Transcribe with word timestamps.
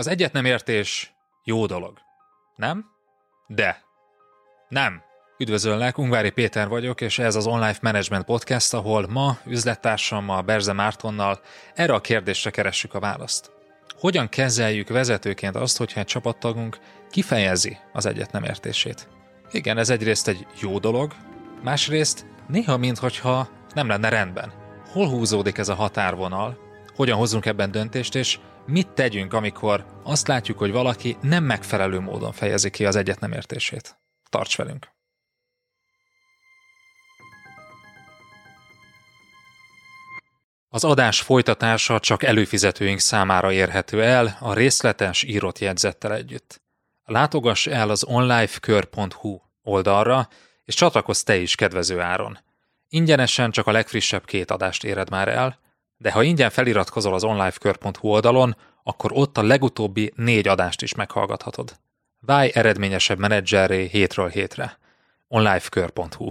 Az 0.00 0.06
egyet 0.06 0.32
nem 0.32 0.44
értés 0.44 1.12
jó 1.44 1.66
dolog. 1.66 1.98
Nem? 2.56 2.84
De. 3.46 3.82
Nem. 4.68 5.02
Üdvözöllek, 5.38 5.98
Ungvári 5.98 6.30
Péter 6.30 6.68
vagyok, 6.68 7.00
és 7.00 7.18
ez 7.18 7.34
az 7.34 7.46
Online 7.46 7.76
Management 7.82 8.24
Podcast, 8.24 8.74
ahol 8.74 9.06
ma 9.08 9.38
üzlettársammal, 9.46 10.42
Berze 10.42 10.72
Mártonnal 10.72 11.40
erre 11.74 11.92
a 11.92 12.00
kérdésre 12.00 12.50
keressük 12.50 12.94
a 12.94 13.00
választ. 13.00 13.50
Hogyan 13.98 14.28
kezeljük 14.28 14.88
vezetőként 14.88 15.56
azt, 15.56 15.76
hogyha 15.76 16.00
egy 16.00 16.06
csapattagunk 16.06 16.78
kifejezi 17.10 17.78
az 17.92 18.06
egyet 18.06 18.32
nem 18.32 18.44
értését? 18.44 19.08
Igen, 19.50 19.78
ez 19.78 19.90
egyrészt 19.90 20.28
egy 20.28 20.46
jó 20.60 20.78
dolog, 20.78 21.14
másrészt 21.62 22.26
néha 22.48 22.76
minthogyha 22.76 23.48
nem 23.74 23.88
lenne 23.88 24.08
rendben. 24.08 24.52
Hol 24.92 25.08
húzódik 25.08 25.58
ez 25.58 25.68
a 25.68 25.74
határvonal, 25.74 26.58
hogyan 26.94 27.18
hozzunk 27.18 27.46
ebben 27.46 27.70
döntést, 27.70 28.14
és 28.14 28.38
mit 28.70 28.88
tegyünk, 28.88 29.32
amikor 29.32 29.86
azt 30.02 30.28
látjuk, 30.28 30.58
hogy 30.58 30.70
valaki 30.70 31.16
nem 31.20 31.44
megfelelő 31.44 32.00
módon 32.00 32.32
fejezi 32.32 32.70
ki 32.70 32.86
az 32.86 32.96
egyet 32.96 33.20
nem 33.20 33.32
értését. 33.32 33.98
Tarts 34.28 34.56
velünk! 34.56 34.88
Az 40.68 40.84
adás 40.84 41.20
folytatása 41.20 42.00
csak 42.00 42.22
előfizetőink 42.22 42.98
számára 42.98 43.52
érhető 43.52 44.02
el 44.02 44.36
a 44.40 44.54
részletes 44.54 45.22
írott 45.22 45.58
jegyzettel 45.58 46.14
együtt. 46.14 46.62
Látogass 47.04 47.66
el 47.66 47.90
az 47.90 48.04
onlifekör.hu 48.04 49.38
oldalra, 49.62 50.28
és 50.64 50.74
csatlakozz 50.74 51.22
te 51.22 51.36
is 51.36 51.54
kedvező 51.54 52.00
áron. 52.00 52.38
Ingyenesen 52.88 53.50
csak 53.50 53.66
a 53.66 53.72
legfrissebb 53.72 54.24
két 54.24 54.50
adást 54.50 54.84
éred 54.84 55.10
már 55.10 55.28
el, 55.28 55.58
de 56.00 56.12
ha 56.12 56.22
ingyen 56.22 56.50
feliratkozol 56.50 57.14
az 57.14 57.24
onlifekör.hu 57.24 58.08
oldalon, 58.08 58.56
akkor 58.82 59.10
ott 59.14 59.38
a 59.38 59.42
legutóbbi 59.42 60.12
négy 60.16 60.48
adást 60.48 60.82
is 60.82 60.94
meghallgathatod. 60.94 61.76
Válj 62.20 62.50
eredményesebb 62.54 63.18
menedzserré 63.18 63.86
hétről 63.86 64.28
hétre. 64.28 64.78
onlifekör.hu 65.28 66.30